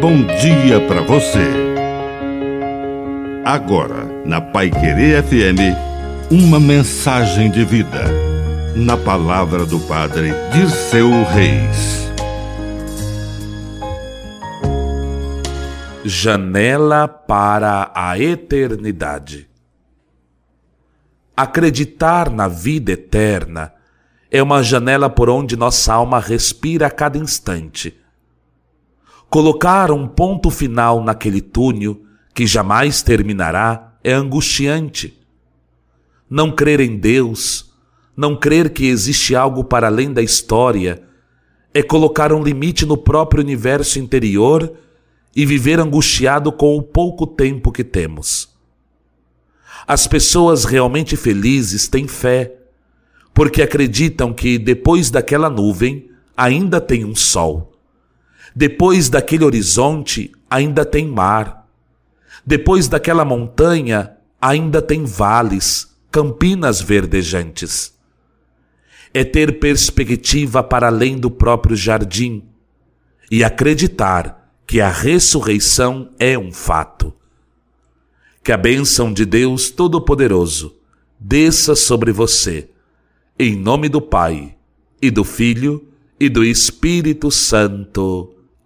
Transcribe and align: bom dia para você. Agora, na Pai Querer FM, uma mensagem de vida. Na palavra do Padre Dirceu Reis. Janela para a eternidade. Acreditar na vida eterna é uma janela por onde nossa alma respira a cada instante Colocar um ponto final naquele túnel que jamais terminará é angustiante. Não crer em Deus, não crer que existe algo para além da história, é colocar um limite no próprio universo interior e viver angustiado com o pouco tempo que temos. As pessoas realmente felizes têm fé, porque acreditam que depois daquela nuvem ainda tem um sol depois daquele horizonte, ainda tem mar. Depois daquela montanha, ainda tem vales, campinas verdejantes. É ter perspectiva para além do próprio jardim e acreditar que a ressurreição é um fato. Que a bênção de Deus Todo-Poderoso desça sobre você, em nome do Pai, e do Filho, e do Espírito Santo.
bom 0.00 0.24
dia 0.24 0.80
para 0.88 1.02
você. 1.02 1.46
Agora, 3.44 4.06
na 4.24 4.40
Pai 4.40 4.70
Querer 4.70 5.22
FM, 5.22 5.76
uma 6.30 6.58
mensagem 6.58 7.50
de 7.50 7.62
vida. 7.66 8.04
Na 8.74 8.96
palavra 8.96 9.66
do 9.66 9.78
Padre 9.80 10.32
Dirceu 10.52 11.10
Reis. 11.24 12.10
Janela 16.02 17.06
para 17.06 17.92
a 17.94 18.18
eternidade. 18.18 19.50
Acreditar 21.36 22.30
na 22.30 22.48
vida 22.48 22.92
eterna 22.92 23.74
é 24.30 24.42
uma 24.42 24.62
janela 24.62 25.10
por 25.10 25.28
onde 25.28 25.56
nossa 25.56 25.92
alma 25.92 26.18
respira 26.18 26.86
a 26.86 26.90
cada 26.90 27.18
instante 27.18 28.00
Colocar 29.30 29.92
um 29.92 30.08
ponto 30.08 30.50
final 30.50 31.04
naquele 31.04 31.40
túnel 31.40 32.02
que 32.34 32.48
jamais 32.48 33.00
terminará 33.00 33.96
é 34.02 34.12
angustiante. 34.12 35.16
Não 36.28 36.50
crer 36.50 36.80
em 36.80 36.96
Deus, 36.96 37.72
não 38.16 38.34
crer 38.34 38.70
que 38.70 38.86
existe 38.86 39.36
algo 39.36 39.62
para 39.62 39.86
além 39.86 40.12
da 40.12 40.20
história, 40.20 41.04
é 41.72 41.80
colocar 41.80 42.32
um 42.32 42.42
limite 42.42 42.84
no 42.84 42.96
próprio 42.96 43.40
universo 43.40 44.00
interior 44.00 44.72
e 45.34 45.46
viver 45.46 45.78
angustiado 45.78 46.50
com 46.50 46.76
o 46.76 46.82
pouco 46.82 47.24
tempo 47.24 47.70
que 47.70 47.84
temos. 47.84 48.48
As 49.86 50.08
pessoas 50.08 50.64
realmente 50.64 51.16
felizes 51.16 51.86
têm 51.86 52.08
fé, 52.08 52.56
porque 53.32 53.62
acreditam 53.62 54.32
que 54.32 54.58
depois 54.58 55.08
daquela 55.08 55.48
nuvem 55.48 56.10
ainda 56.36 56.80
tem 56.80 57.04
um 57.04 57.14
sol 57.14 57.69
depois 58.54 59.08
daquele 59.08 59.44
horizonte, 59.44 60.32
ainda 60.48 60.84
tem 60.84 61.06
mar. 61.06 61.68
Depois 62.44 62.88
daquela 62.88 63.24
montanha, 63.24 64.16
ainda 64.40 64.82
tem 64.82 65.04
vales, 65.04 65.96
campinas 66.10 66.80
verdejantes. 66.80 67.94
É 69.12 69.24
ter 69.24 69.58
perspectiva 69.58 70.62
para 70.62 70.86
além 70.86 71.18
do 71.18 71.30
próprio 71.30 71.76
jardim 71.76 72.44
e 73.30 73.44
acreditar 73.44 74.52
que 74.66 74.80
a 74.80 74.88
ressurreição 74.88 76.10
é 76.18 76.38
um 76.38 76.52
fato. 76.52 77.12
Que 78.42 78.52
a 78.52 78.56
bênção 78.56 79.12
de 79.12 79.24
Deus 79.24 79.70
Todo-Poderoso 79.70 80.76
desça 81.18 81.74
sobre 81.74 82.12
você, 82.12 82.70
em 83.38 83.54
nome 83.56 83.88
do 83.88 84.00
Pai, 84.00 84.56
e 85.02 85.10
do 85.10 85.24
Filho, 85.24 85.86
e 86.18 86.28
do 86.28 86.44
Espírito 86.44 87.30
Santo. 87.30 88.34